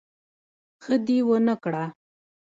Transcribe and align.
ښه 0.83 0.95
دي 1.05 1.17
ونکړه 1.29 1.85